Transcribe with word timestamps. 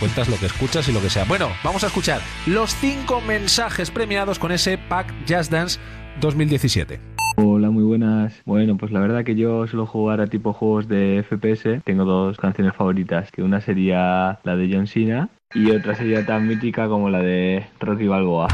Cuentas 0.00 0.28
lo 0.28 0.36
que 0.36 0.46
escuchas 0.46 0.88
y 0.88 0.92
lo 0.92 1.00
que 1.00 1.08
sea. 1.08 1.24
Bueno, 1.24 1.50
vamos 1.62 1.84
a 1.84 1.86
escuchar 1.86 2.20
los 2.46 2.74
cinco 2.74 3.20
mensajes 3.20 3.92
premiados 3.92 4.40
con 4.40 4.50
ese 4.50 4.76
Pack 4.76 5.14
Just 5.28 5.52
Dance 5.52 5.78
2017. 6.20 6.98
Hola, 7.36 7.70
muy 7.70 7.84
buenas. 7.84 8.42
Bueno, 8.44 8.76
pues 8.76 8.90
la 8.90 8.98
verdad 8.98 9.24
que 9.24 9.36
yo 9.36 9.66
suelo 9.68 9.86
jugar 9.86 10.20
a 10.20 10.26
tipo 10.26 10.52
juegos 10.52 10.88
de 10.88 11.24
FPS. 11.28 11.80
Tengo 11.84 12.04
dos 12.04 12.36
canciones 12.38 12.74
favoritas, 12.74 13.30
que 13.30 13.42
una 13.42 13.60
sería 13.60 14.40
la 14.42 14.56
de 14.56 14.68
John 14.72 14.88
Cena 14.88 15.28
y 15.54 15.70
otra 15.70 15.94
sería 15.94 16.26
tan 16.26 16.48
mítica 16.48 16.88
como 16.88 17.08
la 17.08 17.20
de 17.20 17.64
Rocky 17.78 18.08
Balboa. 18.08 18.48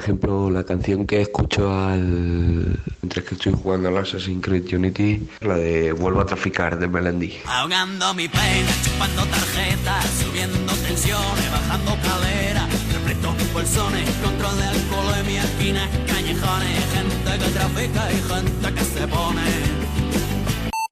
Ejemplo, 0.00 0.50
la 0.50 0.64
canción 0.64 1.06
que 1.06 1.20
escucho 1.20 1.72
al 1.72 2.78
mientras 3.02 3.24
que 3.24 3.34
estoy 3.34 3.52
jugando 3.52 3.88
al 3.88 3.98
Assassin's 3.98 4.42
Creed 4.44 4.72
Unity, 4.72 5.28
la 5.40 5.56
de 5.56 5.92
Vuelvo 5.92 6.20
a 6.20 6.26
traficar 6.26 6.78
de 6.78 6.88
Melendi. 6.88 7.38
Ahogando 7.46 8.14
mi 8.14 8.28
pena, 8.28 8.70
chupando 8.82 9.24
tarjetas, 9.26 10.04
subiendo 10.22 10.72
tensiones, 10.72 11.50
bajando 11.52 11.96
calera, 12.02 12.66
repleto 12.92 13.34
bolsones, 13.52 14.08
control 14.24 14.56
de 14.58 14.64
alcoholemia, 14.64 15.42
esquinas, 15.44 15.88
callejones, 16.06 16.84
gente 16.94 17.44
que 17.44 17.50
trafica 17.52 18.12
y 18.12 18.16
gente 18.32 18.74
que 18.74 18.84
se 18.84 19.08
pone. 19.08 19.42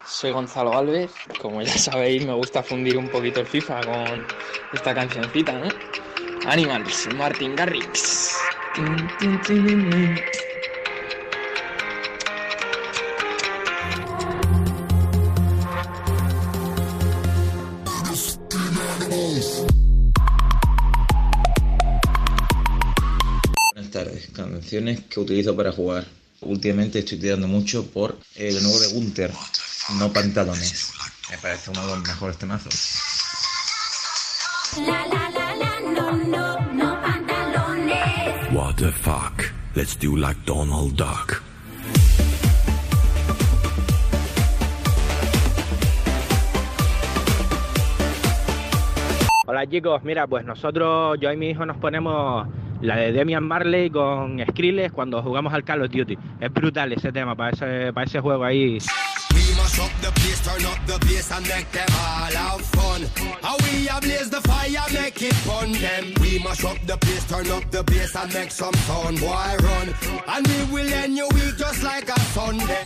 Soy 0.04 0.32
Gonzalo 0.32 0.76
Alves, 0.76 1.12
como 1.40 1.62
ya 1.62 1.78
sabéis 1.78 2.26
me 2.26 2.34
gusta 2.34 2.62
fundir 2.62 2.98
un 2.98 3.08
poquito 3.08 3.40
el 3.40 3.46
FIFA 3.46 3.80
con 3.82 4.26
esta 4.72 4.94
cancioncita, 4.94 5.52
¿no? 5.52 5.68
Animals, 6.46 7.08
Martin 7.16 7.54
Garrix. 7.54 8.34
Buenas 8.78 9.18
tardes. 23.90 24.28
Canciones 24.32 25.00
que 25.08 25.18
utilizo 25.18 25.56
para 25.56 25.72
jugar. 25.72 26.06
Últimamente 26.42 27.00
estoy 27.00 27.18
tirando 27.18 27.48
mucho 27.48 27.84
por 27.90 28.16
el 28.36 28.62
nuevo 28.62 28.78
de 28.78 28.92
Gunter, 28.92 29.32
No 29.98 30.12
Pantalones. 30.12 30.92
Me 31.30 31.38
parece 31.38 31.70
uno 31.70 31.84
de 31.84 31.96
los 31.96 32.06
mejores 32.06 32.38
temazos. 32.38 33.08
What 34.76 36.47
the 38.88 38.94
fuck? 38.94 39.44
Let's 39.76 39.94
do 39.96 40.16
like 40.16 40.38
Donald 40.46 40.96
Duck. 40.96 41.42
Hola 49.46 49.66
chicos, 49.66 50.02
mira, 50.04 50.26
pues 50.26 50.44
nosotros, 50.44 51.18
yo 51.20 51.30
y 51.30 51.36
mi 51.36 51.50
hijo 51.50 51.66
nos 51.66 51.76
ponemos 51.76 52.46
la 52.80 52.96
de 52.96 53.12
Demian 53.12 53.44
Marley 53.44 53.90
con 53.90 54.38
Skrillex 54.40 54.92
cuando 54.92 55.22
jugamos 55.22 55.52
al 55.52 55.64
Call 55.64 55.82
of 55.82 55.90
Duty. 55.90 56.16
Es 56.40 56.52
brutal 56.52 56.92
ese 56.92 57.12
tema 57.12 57.34
para 57.34 57.50
ese, 57.50 57.92
para 57.92 58.06
ese 58.06 58.20
juego 58.20 58.44
ahí. 58.44 58.78
them. 65.80 66.12
We 66.20 66.38
mash 66.40 66.64
up 66.64 66.78
the 66.86 66.96
place, 66.96 67.24
turn 67.28 67.50
up 67.50 67.70
the 67.70 67.82
bass 67.84 68.14
and 68.16 68.32
make 68.34 68.50
some 68.50 68.74
sound. 68.74 69.20
Boy, 69.20 69.56
run. 69.62 69.94
And 70.26 70.46
we 70.46 70.64
will 70.72 70.92
end 70.92 71.16
your 71.16 71.28
week 71.34 71.56
just 71.56 71.82
like 71.82 72.08
a 72.08 72.20
Sunday. 72.34 72.84